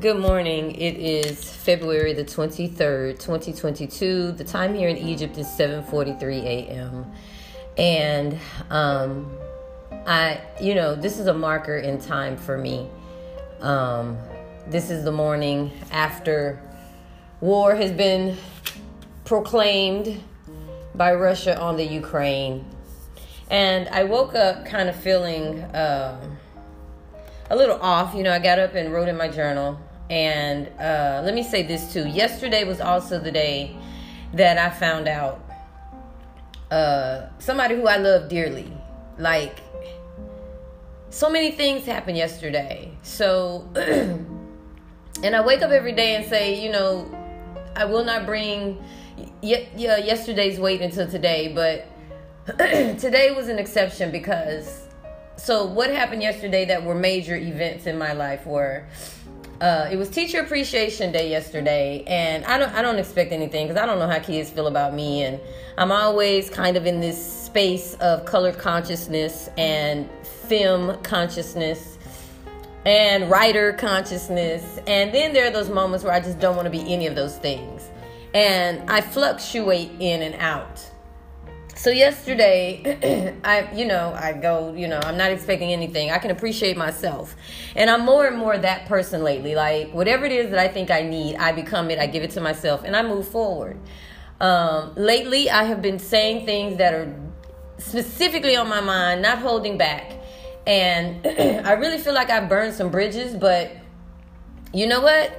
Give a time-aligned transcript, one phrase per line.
[0.00, 0.74] Good morning.
[0.76, 4.32] It is February the 23rd, 2022.
[4.32, 7.12] The time here in Egypt is 7:43 a.m.
[7.76, 8.38] And
[8.70, 9.30] um
[10.06, 12.88] I you know, this is a marker in time for me.
[13.60, 14.16] Um
[14.68, 16.62] this is the morning after
[17.42, 18.38] war has been
[19.26, 20.22] proclaimed
[20.94, 22.64] by Russia on the Ukraine.
[23.50, 26.38] And I woke up kind of feeling um
[27.50, 28.14] a little off.
[28.14, 29.78] You know, I got up and wrote in my journal.
[30.10, 32.06] And uh, let me say this too.
[32.08, 33.76] Yesterday was also the day
[34.34, 35.40] that I found out
[36.72, 38.72] uh, somebody who I love dearly.
[39.18, 39.60] Like,
[41.10, 42.90] so many things happened yesterday.
[43.02, 47.08] So, and I wake up every day and say, you know,
[47.76, 48.82] I will not bring
[49.42, 51.86] y- yesterday's weight until today, but
[52.98, 54.88] today was an exception because
[55.36, 58.84] so what happened yesterday that were major events in my life were
[59.60, 63.80] uh, it was teacher appreciation day yesterday and i don't i don't expect anything because
[63.80, 65.38] i don't know how kids feel about me and
[65.76, 71.98] i'm always kind of in this space of color consciousness and film consciousness
[72.86, 76.70] and writer consciousness and then there are those moments where i just don't want to
[76.70, 77.90] be any of those things.
[78.32, 80.89] And i fluctuate in and out
[81.80, 86.10] so yesterday i you know i go you know i'm not expecting anything.
[86.10, 87.34] I can appreciate myself.
[87.74, 89.54] And i'm more and more that person lately.
[89.54, 91.98] Like whatever it is that i think i need i become it.
[91.98, 93.78] I give it to myself and i move forward.
[94.40, 97.14] Um, lately i have been saying things that are
[97.78, 100.12] specifically on my mind not holding back.
[100.66, 101.26] And
[101.66, 103.72] i really feel like I've burned some bridges but
[104.74, 105.32] you know what?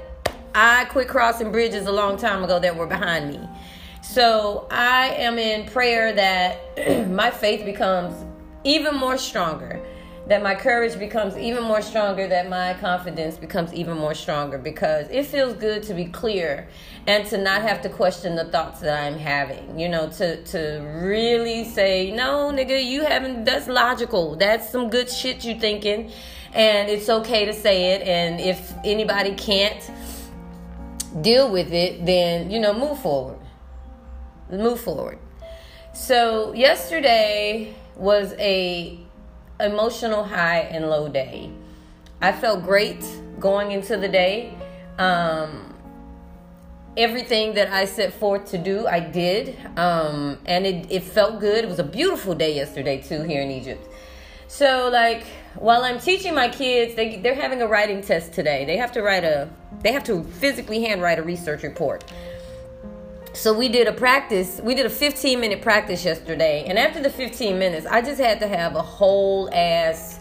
[0.55, 3.39] I quit crossing bridges a long time ago that were behind me
[4.01, 8.13] so I am in prayer that my faith becomes
[8.63, 9.79] even more stronger,
[10.27, 15.07] that my courage becomes even more stronger, that my confidence becomes even more stronger because
[15.09, 16.67] it feels good to be clear
[17.05, 19.79] and to not have to question the thoughts that I'm having.
[19.79, 24.35] You know, to to really say, "No, nigga, you haven't that's logical.
[24.35, 26.11] That's some good shit you thinking."
[26.53, 29.89] And it's okay to say it and if anybody can't
[31.21, 33.40] deal with it, then, you know, move forward
[34.51, 35.17] move forward.
[35.93, 38.99] So yesterday was a
[39.59, 41.51] emotional high and low day.
[42.21, 43.03] I felt great
[43.39, 44.53] going into the day.
[44.97, 45.73] Um,
[46.97, 51.63] everything that I set forth to do, I did, um, and it, it felt good.
[51.63, 53.87] It was a beautiful day yesterday too here in Egypt.
[54.47, 55.23] So like
[55.55, 58.65] while I'm teaching my kids, they they're having a writing test today.
[58.65, 59.49] They have to write a
[59.81, 62.03] they have to physically handwrite a research report
[63.33, 66.65] so we did a practice we did a 15 minute practice yesterday.
[66.67, 70.19] And after the 15 minutes i just had to have a whole ass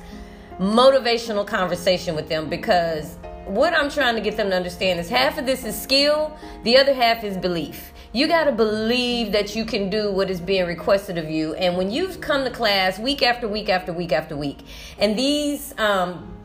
[0.59, 3.17] motivational conversation with them because
[3.47, 6.77] what i'm trying to get them to understand is half of this is skill the
[6.77, 7.93] other half is belief.
[8.13, 11.55] You got to believe that you can do what is being requested of you.
[11.55, 14.59] And when you've come to class week after week after week after week
[14.99, 16.37] and these um,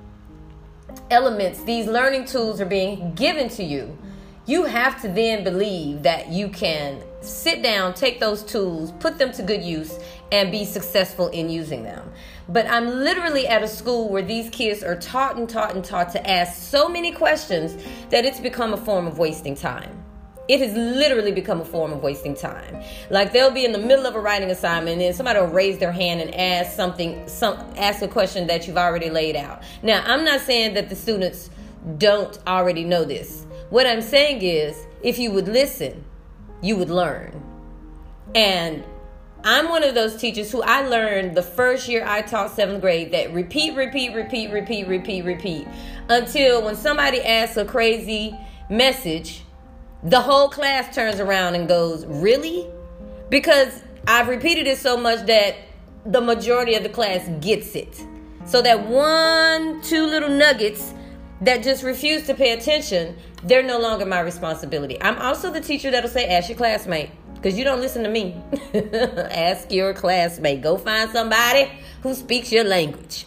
[1.11, 3.97] elements these learning tools are being given to you
[4.47, 9.31] you have to then believe that you can sit down, take those tools, put them
[9.31, 9.97] to good use,
[10.31, 12.11] and be successful in using them.
[12.47, 16.11] But I'm literally at a school where these kids are taught and taught and taught
[16.11, 17.75] to ask so many questions
[18.09, 20.03] that it's become a form of wasting time.
[20.47, 22.83] It has literally become a form of wasting time.
[23.09, 25.79] Like they'll be in the middle of a writing assignment and then somebody will raise
[25.79, 29.63] their hand and ask something, some ask a question that you've already laid out.
[29.81, 31.49] Now, I'm not saying that the students
[31.97, 33.45] don't already know this
[33.75, 36.05] what I'm saying is, if you would listen,
[36.61, 37.43] you would learn.
[38.33, 38.85] And
[39.43, 43.11] I'm one of those teachers who I learned the first year I taught seventh grade
[43.11, 45.67] that repeat, repeat, repeat, repeat, repeat, repeat
[46.07, 48.33] until when somebody asks a crazy
[48.69, 49.43] message,
[50.03, 52.65] the whole class turns around and goes, Really?
[53.27, 55.57] Because I've repeated it so much that
[56.05, 58.01] the majority of the class gets it.
[58.45, 60.93] So that one, two little nuggets
[61.41, 65.01] that just refuse to pay attention, they're no longer my responsibility.
[65.01, 68.41] I'm also the teacher that'll say, ask your classmate, because you don't listen to me.
[68.73, 70.61] ask your classmate.
[70.61, 71.71] Go find somebody
[72.01, 73.25] who speaks your language.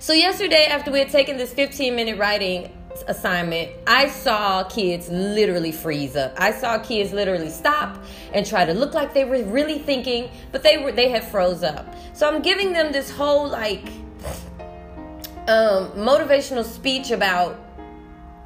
[0.00, 2.70] So, yesterday, after we had taken this 15 minute writing
[3.08, 6.34] assignment, I saw kids literally freeze up.
[6.38, 8.02] I saw kids literally stop
[8.32, 11.62] and try to look like they were really thinking, but they were they had froze
[11.62, 11.94] up.
[12.14, 13.88] So I'm giving them this whole like
[15.48, 17.58] um, motivational speech about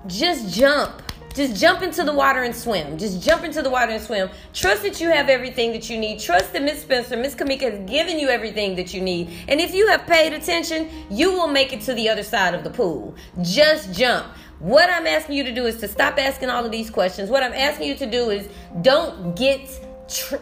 [0.07, 1.03] just jump.
[1.35, 2.97] Just jump into the water and swim.
[2.97, 4.31] Just jump into the water and swim.
[4.55, 6.19] Trust that you have everything that you need.
[6.19, 9.31] Trust that Miss Spencer, Miss Kamika has given you everything that you need.
[9.47, 12.65] And if you have paid attention, you will make it to the other side of
[12.65, 13.15] the pool.
[13.43, 14.27] Just jump.
[14.61, 17.29] What I'm asking you to do is to stop asking all of these questions.
[17.29, 18.49] What I'm asking you to do is
[18.81, 19.69] don't get
[20.09, 20.37] tr-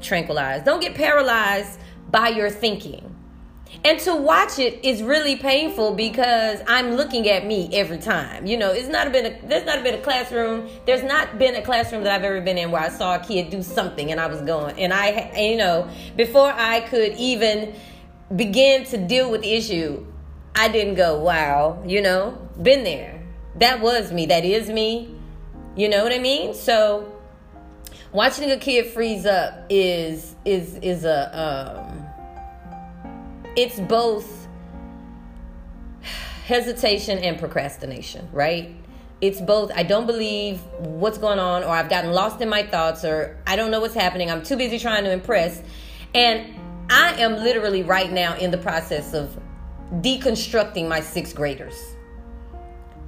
[0.00, 0.64] tranquilized.
[0.64, 1.78] Don't get paralyzed
[2.10, 3.07] by your thinking.
[3.84, 8.46] And to watch it is really painful because I'm looking at me every time.
[8.46, 10.68] You know, it's not been a there's not been a classroom.
[10.84, 13.50] There's not been a classroom that I've ever been in where I saw a kid
[13.50, 17.74] do something and I was going and I and, you know, before I could even
[18.34, 20.04] begin to deal with the issue,
[20.56, 23.22] I didn't go, "Wow," you know, been there.
[23.56, 24.26] That was me.
[24.26, 25.14] That is me.
[25.76, 26.54] You know what I mean?
[26.54, 27.12] So
[28.12, 32.07] watching a kid freeze up is is is a um
[33.58, 34.46] it's both
[36.46, 38.72] hesitation and procrastination, right?
[39.20, 43.04] It's both I don't believe what's going on or I've gotten lost in my thoughts
[43.04, 44.30] or I don't know what's happening.
[44.30, 45.60] I'm too busy trying to impress.
[46.14, 46.54] And
[46.88, 49.36] I am literally right now in the process of
[49.94, 51.96] deconstructing my 6th graders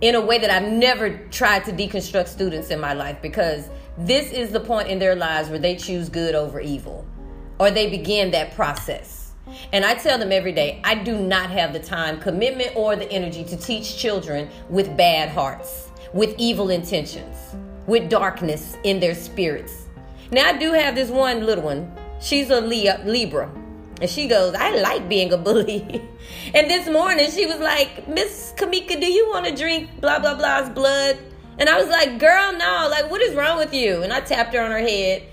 [0.01, 4.33] in a way that I've never tried to deconstruct students in my life because this
[4.33, 7.07] is the point in their lives where they choose good over evil
[7.61, 9.20] or they begin that process.
[9.73, 13.11] And I tell them every day, I do not have the time, commitment, or the
[13.11, 17.37] energy to teach children with bad hearts, with evil intentions,
[17.87, 19.87] with darkness in their spirits.
[20.31, 21.93] Now, I do have this one little one.
[22.21, 23.51] She's a Libra.
[24.01, 26.03] And she goes, I like being a bully.
[26.55, 30.35] and this morning she was like, Miss Kamika, do you want to drink blah, blah,
[30.35, 31.19] blah's blood?
[31.59, 32.89] And I was like, girl, no.
[32.91, 34.03] Like, what is wrong with you?
[34.03, 35.25] And I tapped her on her head.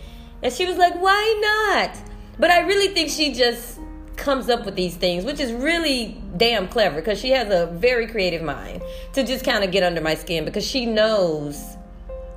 [0.43, 1.97] And she was like, why not?
[2.37, 3.76] But I really think she just
[4.17, 8.07] comes up with these things, which is really damn clever because she has a very
[8.07, 8.81] creative mind
[9.13, 11.77] to just kind of get under my skin because she knows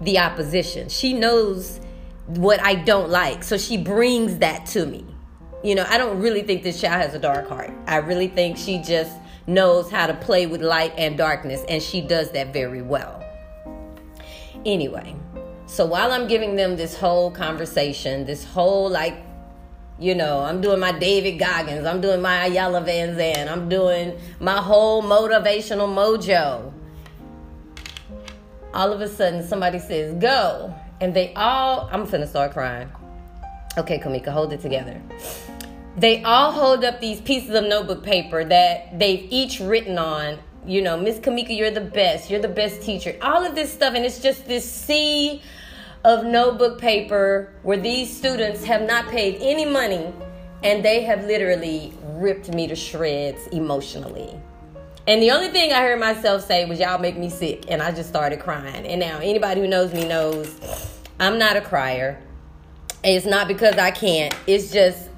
[0.01, 0.89] the opposition.
[0.89, 1.81] She knows
[2.27, 3.43] what I don't like.
[3.43, 5.05] So she brings that to me.
[5.63, 7.71] You know, I don't really think this child has a dark heart.
[7.87, 9.13] I really think she just
[9.47, 13.23] knows how to play with light and darkness, and she does that very well.
[14.65, 15.15] Anyway,
[15.67, 19.23] so while I'm giving them this whole conversation, this whole like
[20.01, 21.87] you know, I'm doing my David Goggins.
[21.87, 26.73] I'm doing my Iyanla Vanzant, I'm doing my whole motivational mojo.
[28.73, 30.75] All of a sudden, somebody says, go.
[31.01, 32.91] And they all, I'm finna start crying.
[33.77, 35.01] Okay, Kamika, hold it together.
[35.97, 40.39] They all hold up these pieces of notebook paper that they've each written on.
[40.67, 42.31] You know, Miss Kamika, you're the best.
[42.31, 43.17] You're the best teacher.
[43.23, 43.95] All of this stuff.
[43.95, 45.43] And it's just this sea
[46.05, 50.13] of notebook paper where these students have not paid any money
[50.63, 54.35] and they have literally ripped me to shreds emotionally.
[55.07, 57.65] And the only thing I heard myself say was, Y'all make me sick.
[57.69, 58.87] And I just started crying.
[58.87, 60.55] And now, anybody who knows me knows
[61.19, 62.21] I'm not a crier.
[63.03, 65.09] And it's not because I can't, it's just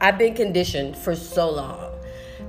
[0.00, 1.92] I've been conditioned for so long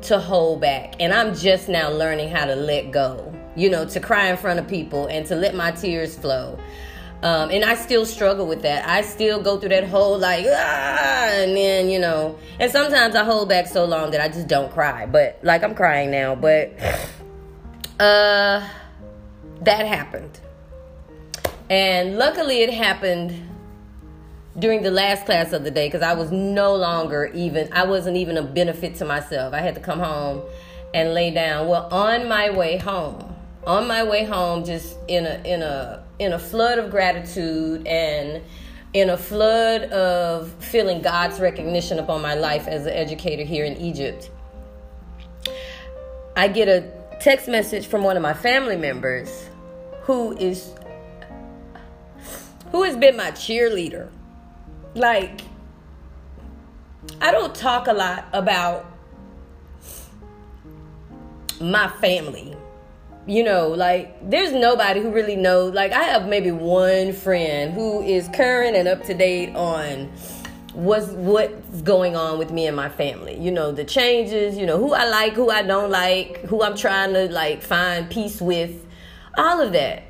[0.03, 0.95] to hold back.
[0.99, 4.59] And I'm just now learning how to let go, you know, to cry in front
[4.59, 6.57] of people and to let my tears flow.
[7.23, 8.87] Um, and I still struggle with that.
[8.87, 13.23] I still go through that whole like, ah, and then, you know, and sometimes I
[13.23, 15.07] hold back so long that I just don't cry.
[15.07, 16.73] But like I'm crying now, but
[17.99, 18.67] uh
[19.61, 20.39] that happened.
[21.69, 23.47] And luckily it happened
[24.59, 28.17] during the last class of the day because I was no longer even, I wasn't
[28.17, 29.53] even a benefit to myself.
[29.53, 30.43] I had to come home
[30.93, 31.67] and lay down.
[31.67, 36.33] Well, on my way home, on my way home, just in a, in a, in
[36.33, 38.43] a flood of gratitude and
[38.93, 43.77] in a flood of feeling God's recognition upon my life as an educator here in
[43.77, 44.31] Egypt,
[46.35, 49.49] I get a text message from one of my family members
[50.01, 50.73] who is
[52.71, 54.09] who has been my cheerleader.
[54.95, 55.41] Like
[57.21, 58.85] I don't talk a lot about
[61.59, 62.56] my family
[63.27, 65.73] you know, like there's nobody who really knows.
[65.73, 70.05] Like I have maybe one friend who is current and up to date on
[70.73, 73.37] what's what's going on with me and my family.
[73.37, 76.77] You know, the changes, you know, who I like, who I don't like, who I'm
[76.77, 78.85] trying to like find peace with,
[79.37, 80.03] all of that.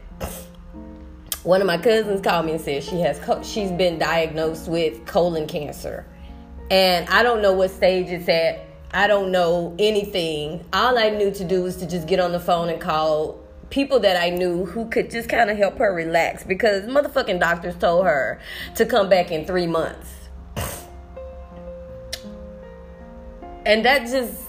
[1.42, 5.48] One of my cousins called me and said she has she's been diagnosed with colon
[5.48, 6.06] cancer.
[6.70, 10.64] And I don't know what stage it's at I don't know anything.
[10.72, 13.40] All I knew to do was to just get on the phone and call
[13.70, 17.76] people that I knew who could just kind of help her relax because motherfucking doctors
[17.76, 18.40] told her
[18.76, 20.14] to come back in three months.
[23.66, 24.42] And that just,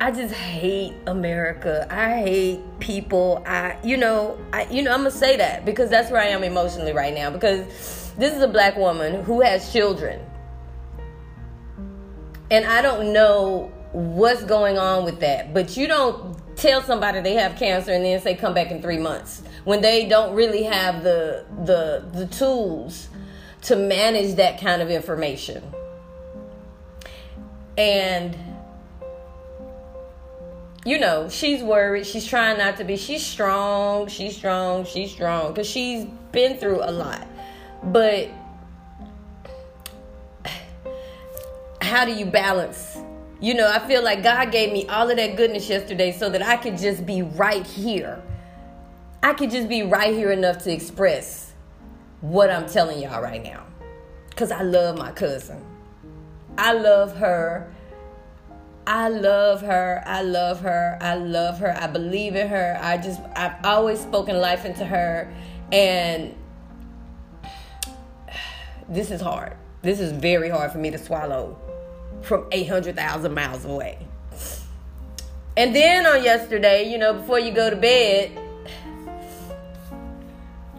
[0.00, 1.86] I just hate America.
[1.90, 3.42] I hate people.
[3.46, 6.42] I, you know, I, you know, I'm gonna say that because that's where I am
[6.42, 7.66] emotionally right now because
[8.16, 10.18] this is a black woman who has children
[12.52, 17.32] and I don't know what's going on with that, but you don't tell somebody they
[17.32, 21.02] have cancer and then say come back in three months when they don't really have
[21.02, 23.08] the the the tools
[23.62, 25.62] to manage that kind of information.
[27.78, 28.36] And
[30.84, 32.06] you know she's worried.
[32.06, 32.98] She's trying not to be.
[32.98, 34.08] She's strong.
[34.08, 34.84] She's strong.
[34.84, 35.54] She's strong.
[35.54, 37.26] Because she's been through a lot.
[37.82, 38.28] But
[41.92, 42.96] how do you balance
[43.42, 46.42] you know, I feel like God gave me all of that goodness yesterday so that
[46.42, 48.22] I could just be right here.
[49.20, 51.52] I could just be right here enough to express
[52.20, 53.66] what I'm telling y'all right now.
[54.30, 55.60] Because I love my cousin.
[56.56, 57.74] I love her.
[58.86, 60.04] I love her.
[60.06, 60.96] I love her.
[61.00, 61.76] I love her.
[61.76, 62.78] I believe in her.
[62.80, 65.34] I just, I've always spoken life into her.
[65.72, 66.36] And
[68.88, 69.56] this is hard.
[69.82, 71.58] This is very hard for me to swallow
[72.22, 73.98] from 800,000 miles away.
[75.56, 78.38] And then on yesterday, you know, before you go to bed,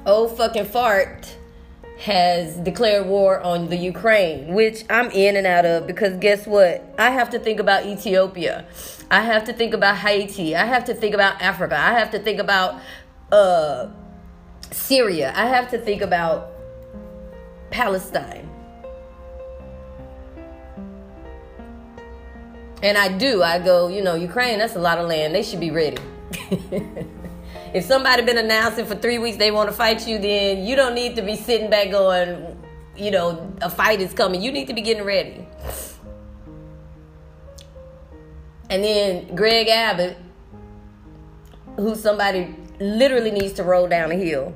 [0.05, 1.37] old fucking fart
[1.99, 6.83] has declared war on the Ukraine, which I'm in and out of because guess what?
[6.97, 8.65] I have to think about Ethiopia.
[9.11, 10.55] I have to think about Haiti.
[10.55, 11.77] I have to think about Africa.
[11.77, 12.81] I have to think about
[13.31, 13.87] uh,
[14.71, 15.31] Syria.
[15.35, 16.51] I have to think about
[17.69, 18.49] Palestine.
[22.83, 23.41] And I do.
[23.41, 25.33] I go, you know, Ukraine, that's a lot of land.
[25.33, 25.97] They should be ready.
[27.73, 30.93] if somebody been announcing for three weeks they want to fight you, then you don't
[30.93, 32.61] need to be sitting back going,
[32.97, 34.41] you know, a fight is coming.
[34.41, 35.47] You need to be getting ready.
[38.69, 40.17] And then Greg Abbott,
[41.77, 44.53] who somebody literally needs to roll down a hill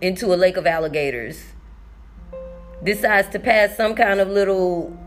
[0.00, 1.44] into a lake of alligators,
[2.82, 4.98] decides to pass some kind of little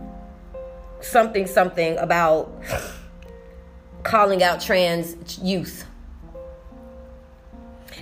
[1.02, 2.52] something something about
[4.04, 5.86] calling out trans youth.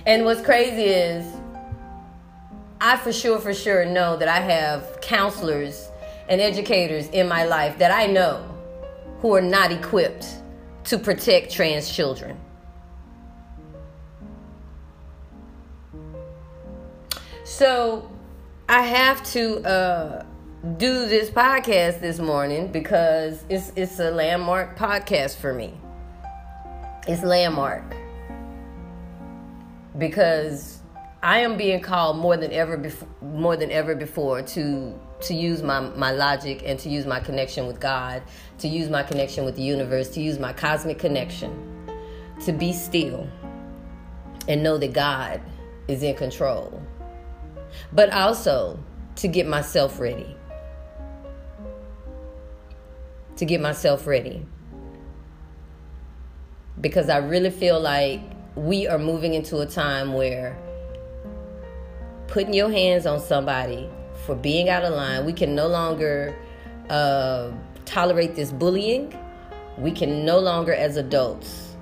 [0.06, 1.26] And what's crazy is
[2.80, 5.90] I for sure for sure know that I have counselors
[6.28, 8.46] and educators in my life that I know
[9.20, 10.26] who are not equipped
[10.84, 12.38] to protect trans children.
[17.44, 18.10] So
[18.68, 20.24] I have to uh,
[20.76, 25.72] do this podcast this morning because it's it's a landmark podcast for me.
[27.08, 27.82] It's landmark
[29.96, 30.80] because
[31.22, 35.62] I am being called more than ever before, more than ever before to to use
[35.62, 38.22] my my logic and to use my connection with God,
[38.58, 41.88] to use my connection with the universe, to use my cosmic connection,
[42.44, 43.26] to be still
[44.46, 45.40] and know that God
[45.88, 46.82] is in control.
[47.94, 48.78] But also
[49.16, 50.36] to get myself ready
[53.40, 54.44] to get myself ready.
[56.78, 58.20] Because I really feel like
[58.54, 60.58] we are moving into a time where
[62.26, 63.88] putting your hands on somebody
[64.26, 66.36] for being out of line, we can no longer
[66.90, 67.50] uh,
[67.86, 69.16] tolerate this bullying.
[69.78, 71.76] We can no longer, as adults,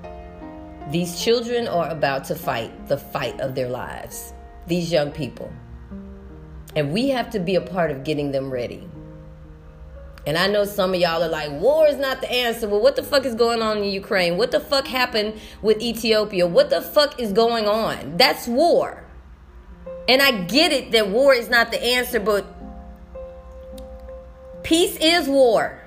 [0.92, 4.32] these children are about to fight the fight of their lives,
[4.68, 5.52] these young people.
[6.76, 8.88] And we have to be a part of getting them ready.
[10.26, 12.68] And I know some of y'all are like, war is not the answer.
[12.68, 14.36] Well, what the fuck is going on in Ukraine?
[14.36, 16.46] What the fuck happened with Ethiopia?
[16.46, 18.16] What the fuck is going on?
[18.16, 19.04] That's war.
[20.08, 22.46] And I get it that war is not the answer, but
[24.62, 25.80] peace is war.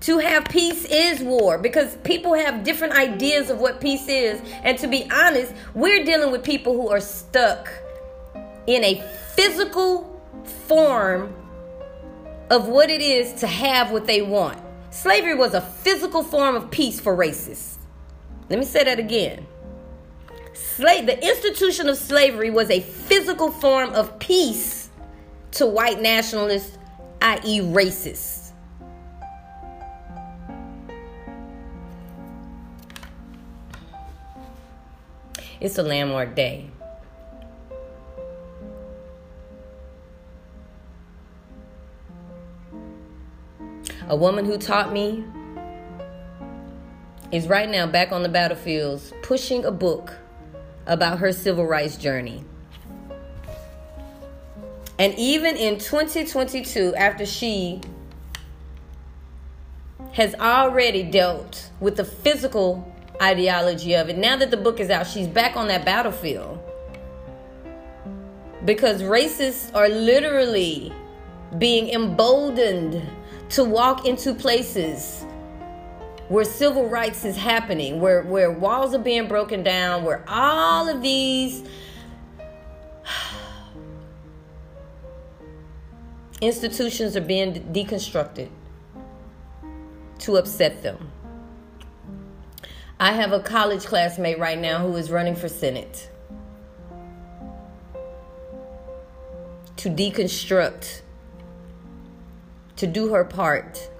[0.00, 4.40] To have peace is war because people have different ideas of what peace is.
[4.62, 7.70] And to be honest, we're dealing with people who are stuck
[8.66, 9.02] in a
[9.34, 10.22] physical
[10.66, 11.34] form
[12.50, 14.60] of what it is to have what they want.
[14.90, 17.78] Slavery was a physical form of peace for racists.
[18.48, 19.46] Let me say that again.
[20.52, 24.90] Slave, the institution of slavery was a physical form of peace
[25.52, 26.78] to white nationalists,
[27.22, 28.52] i.e., racists.
[35.60, 36.70] It's a landmark day.
[44.08, 45.24] A woman who taught me
[47.32, 50.12] is right now back on the battlefields pushing a book
[50.86, 52.44] about her civil rights journey.
[54.98, 57.80] And even in 2022, after she
[60.12, 65.06] has already dealt with the physical ideology of it, now that the book is out,
[65.06, 66.60] she's back on that battlefield.
[68.66, 70.92] Because racists are literally
[71.58, 73.02] being emboldened
[73.54, 75.24] to walk into places
[76.28, 81.00] where civil rights is happening, where where walls are being broken down, where all of
[81.02, 81.62] these
[86.40, 88.48] institutions are being deconstructed
[90.18, 91.12] to upset them.
[92.98, 96.10] I have a college classmate right now who is running for Senate
[99.76, 101.02] to deconstruct,
[102.76, 103.90] to do her part.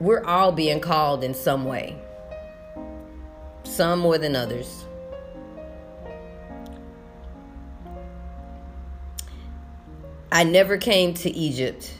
[0.00, 1.96] We're all being called in some way,
[3.62, 4.84] some more than others.
[10.32, 11.92] I never came to Egypt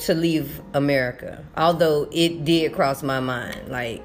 [0.00, 3.68] to leave America, although it did cross my mind.
[3.68, 4.02] Like,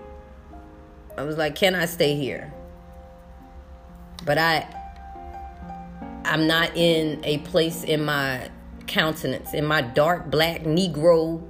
[1.18, 2.54] I was like, can I stay here?
[4.24, 4.68] But I,
[6.34, 8.50] I'm not in a place in my
[8.88, 11.44] countenance, in my dark black Negro,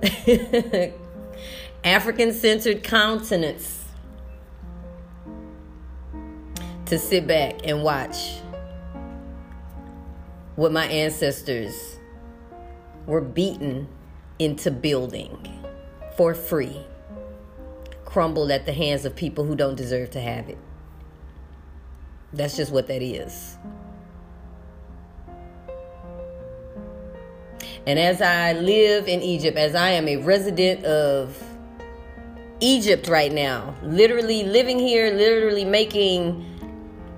[1.84, 3.86] African centered countenance
[6.86, 8.36] to sit back and watch
[10.54, 11.96] what my ancestors
[13.04, 13.88] were beaten
[14.38, 15.66] into building
[16.16, 16.86] for free,
[18.04, 20.58] crumbled at the hands of people who don't deserve to have it.
[22.34, 23.56] That's just what that is.
[27.86, 31.40] And as I live in Egypt, as I am a resident of
[32.60, 36.50] Egypt right now, literally living here, literally making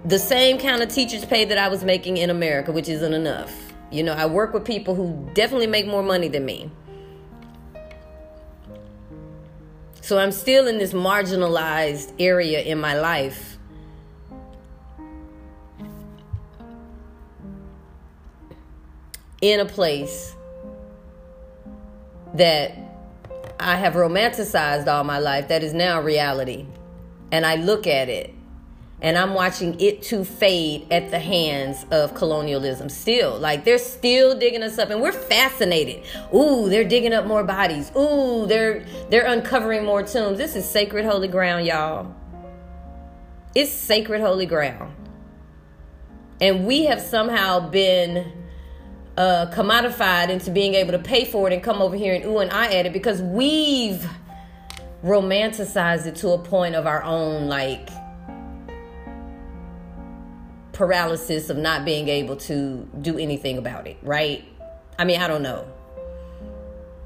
[0.04, 3.54] the same kind of teacher's pay that I was making in America, which isn't enough.
[3.90, 6.70] You know, I work with people who definitely make more money than me.
[10.00, 13.55] So I'm still in this marginalized area in my life.
[19.42, 20.34] In a place
[22.34, 22.76] that
[23.58, 26.66] I have romanticized all my life that is now reality.
[27.32, 28.32] And I look at it
[29.02, 33.38] and I'm watching it to fade at the hands of colonialism still.
[33.38, 36.02] Like they're still digging us up and we're fascinated.
[36.34, 37.90] Ooh, they're digging up more bodies.
[37.96, 40.38] Ooh, they're they're uncovering more tombs.
[40.38, 42.14] This is sacred holy ground, y'all.
[43.54, 44.94] It's sacred holy ground.
[46.40, 48.32] And we have somehow been
[49.16, 52.38] uh, commodified into being able to pay for it and come over here and ooh
[52.38, 54.06] and I at it because we've
[55.02, 57.88] romanticized it to a point of our own like
[60.72, 64.44] paralysis of not being able to do anything about it, right?
[64.98, 65.66] I mean, I don't know.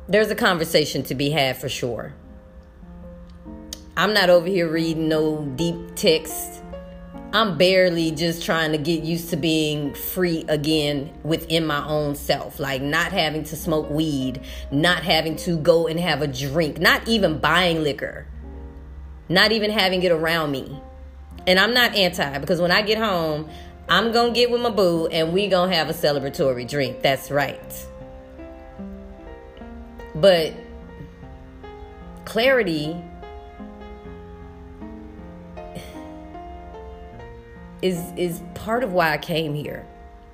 [0.08, 2.12] There's a conversation to be had for sure.
[3.96, 6.62] I'm not over here reading no deep text.
[7.32, 12.58] I'm barely just trying to get used to being free again within my own self.
[12.58, 14.40] Like not having to smoke weed,
[14.72, 18.26] not having to go and have a drink, not even buying liquor,
[19.28, 20.80] not even having it around me.
[21.46, 23.48] And I'm not anti because when I get home,
[23.88, 27.00] I'm going to get with my boo and we going to have a celebratory drink.
[27.02, 27.86] That's right.
[30.16, 30.52] But
[32.24, 33.00] clarity
[37.82, 39.86] is is part of why I came here.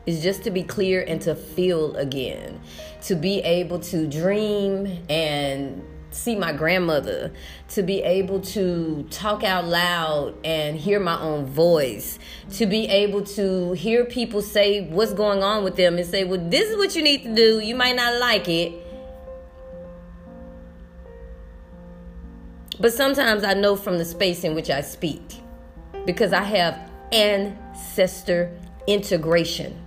[0.07, 2.61] Is just to be clear and to feel again.
[3.03, 7.33] To be able to dream and see my grandmother,
[7.69, 12.19] to be able to talk out loud and hear my own voice,
[12.53, 16.41] to be able to hear people say what's going on with them and say, well,
[16.49, 17.61] this is what you need to do.
[17.61, 18.73] You might not like it.
[22.79, 25.23] But sometimes I know from the space in which I speak
[26.05, 26.79] because I have
[27.13, 29.83] ancestor integration.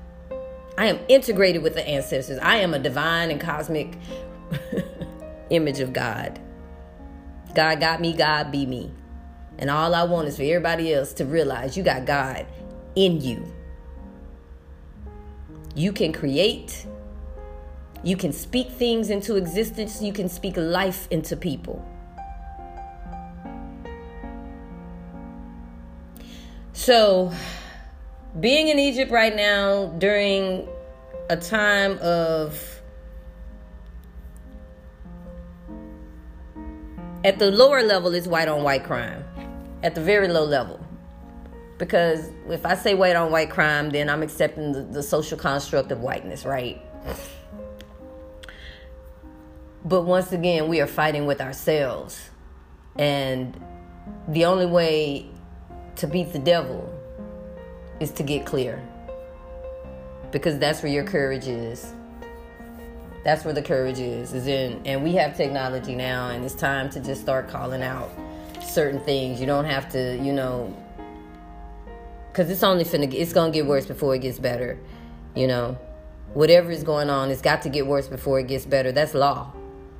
[0.77, 2.39] I am integrated with the ancestors.
[2.39, 3.97] I am a divine and cosmic
[5.49, 6.39] image of God.
[7.53, 8.91] God got me, God be me.
[9.58, 12.45] And all I want is for everybody else to realize you got God
[12.95, 13.45] in you.
[15.75, 16.86] You can create,
[18.03, 21.86] you can speak things into existence, you can speak life into people.
[26.80, 27.34] So,
[28.39, 30.65] being in Egypt right now during
[31.30, 32.82] a time of
[37.26, 39.26] At the lower level, is white on white crime.
[39.84, 40.80] At the very low level.
[41.78, 45.92] Because if I say white on white crime, then I'm accepting the, the social construct
[45.92, 46.82] of whiteness, right?
[49.84, 52.30] But once again, we are fighting with ourselves.
[52.98, 53.62] And
[54.30, 55.29] the only way
[56.00, 56.92] to beat the devil
[58.00, 58.82] is to get clear.
[60.32, 61.94] because that's where your courage is.
[63.24, 64.34] That's where the courage is.
[64.34, 68.10] Is in, and we have technology now, and it's time to just start calling out
[68.62, 69.40] certain things.
[69.40, 70.76] You don't have to, you know,
[72.32, 74.78] because it's only finna, it's gonna get worse before it gets better.
[75.36, 75.78] You know,
[76.34, 78.92] whatever is going on, it's got to get worse before it gets better.
[78.92, 79.54] That's law.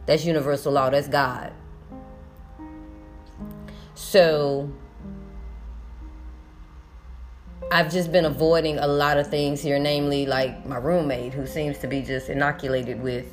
[0.06, 0.90] That's universal law.
[0.90, 1.54] That's God.
[3.96, 4.72] So
[7.72, 11.78] I've just been avoiding a lot of things here, namely like my roommate who seems
[11.80, 13.26] to be just inoculated with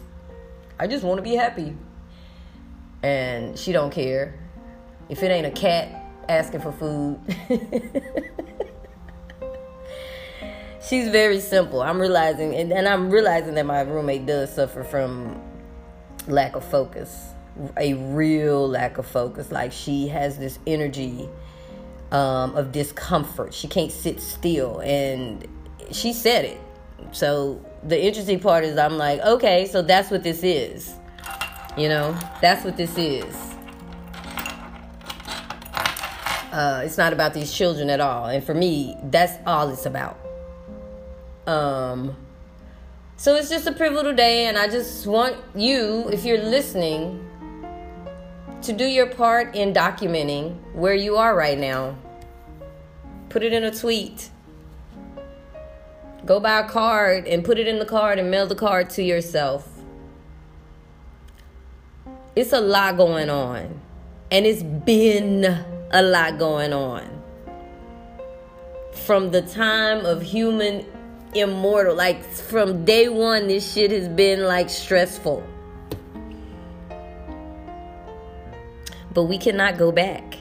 [0.79, 1.75] I just want to be happy.
[3.03, 4.35] And she don't care.
[5.09, 7.19] If it ain't a cat asking for food.
[10.87, 11.81] She's very simple.
[11.81, 15.41] I'm realizing and, and I'm realizing that my roommate does suffer from
[16.29, 17.31] lack of focus.
[17.79, 19.51] A real lack of focus.
[19.51, 21.29] Like she has this energy
[22.13, 23.53] um, of discomfort.
[23.55, 25.47] She can't sit still, and
[25.91, 26.61] she said it.
[27.13, 30.95] So the interesting part is, I'm like, okay, so that's what this is.
[31.77, 33.35] You know, that's what this is.
[36.53, 40.19] Uh, it's not about these children at all, and for me, that's all it's about.
[41.47, 42.17] Um,
[43.19, 47.26] so it's just a pivotal day, and I just want you, if you're listening,
[48.63, 51.97] to do your part in documenting where you are right now.
[53.29, 54.31] Put it in a tweet.
[56.25, 59.03] Go buy a card and put it in the card and mail the card to
[59.03, 59.69] yourself.
[62.35, 63.81] It's a lot going on.
[64.31, 65.45] And it's been
[65.93, 67.23] a lot going on.
[68.93, 70.85] From the time of human
[71.35, 75.47] immortal, like from day one, this shit has been like stressful.
[79.17, 80.37] But we cannot go back.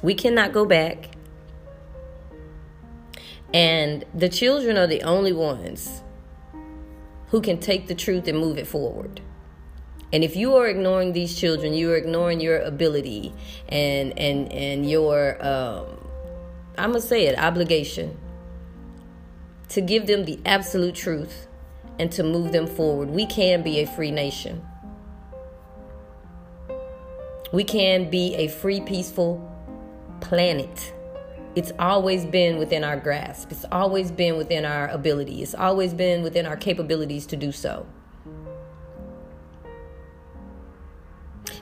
[0.00, 1.10] We cannot go back.
[3.52, 6.02] And the children are the only ones
[7.28, 9.20] who can take the truth and move it forward.
[10.14, 13.34] And if you are ignoring these children, you are ignoring your ability
[13.68, 15.84] and and and your um,
[16.78, 18.16] I'm gonna say it obligation
[19.68, 21.48] to give them the absolute truth
[22.00, 23.10] and to move them forward.
[23.10, 24.66] We can be a free nation.
[27.52, 29.46] We can be a free, peaceful
[30.22, 30.94] planet.
[31.54, 33.52] It's always been within our grasp.
[33.52, 35.42] It's always been within our ability.
[35.42, 37.86] It's always been within our capabilities to do so.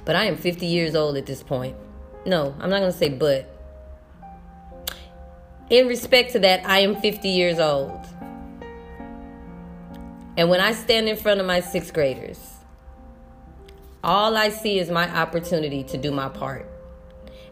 [0.04, 1.76] But I am 50 years old at this point.
[2.24, 3.56] No, I'm not going to say but.
[5.68, 8.06] In respect to that, I am 50 years old.
[10.38, 12.38] And when I stand in front of my sixth graders,
[14.04, 16.64] all I see is my opportunity to do my part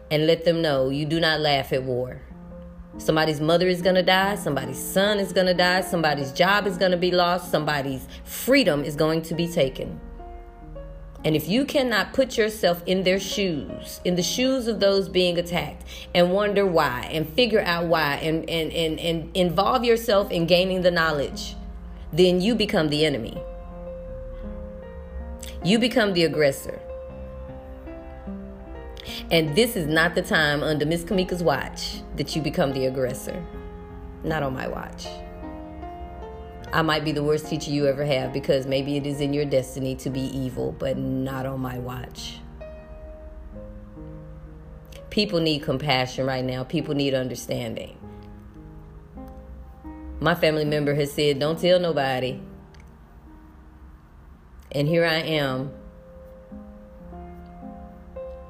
[0.09, 2.21] and let them know you do not laugh at war.
[2.97, 6.77] Somebody's mother is going to die, somebody's son is going to die, somebody's job is
[6.77, 9.99] going to be lost, somebody's freedom is going to be taken.
[11.25, 15.37] And if you cannot put yourself in their shoes, in the shoes of those being
[15.37, 15.83] attacked,
[16.15, 20.83] and wonder why, and figure out why, and, and, and, and involve yourself in gaining
[20.83, 21.57] the knowledge
[22.13, 23.37] then you become the enemy.
[25.63, 26.79] You become the aggressor.
[29.31, 33.43] And this is not the time under Miss Kamika's watch that you become the aggressor.
[34.23, 35.07] Not on my watch.
[36.71, 39.45] I might be the worst teacher you ever have because maybe it is in your
[39.45, 42.39] destiny to be evil, but not on my watch.
[45.09, 46.63] People need compassion right now.
[46.63, 47.96] People need understanding
[50.19, 52.39] my family member has said, Don't tell nobody.
[54.71, 55.71] And here I am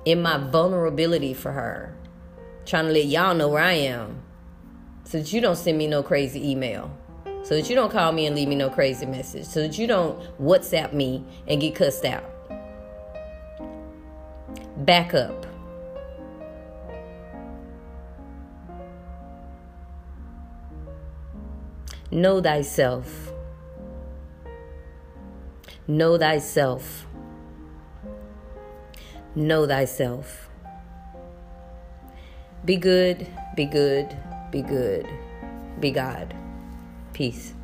[0.05, 1.95] in my vulnerability for her,
[2.65, 4.21] trying to let y'all know where I am
[5.07, 6.91] so that you don't send me no crazy email,
[7.43, 9.87] so that you don't call me and leave me no crazy message, so that you
[9.87, 12.25] don't WhatsApp me and get cussed out.
[14.85, 15.46] Back up.
[22.09, 23.33] Know thyself.
[25.87, 27.05] Know thyself.
[29.35, 30.49] Know thyself.
[32.63, 34.17] Be good, be good,
[34.51, 35.07] be good,
[35.81, 36.33] be God.
[37.11, 37.56] Peace.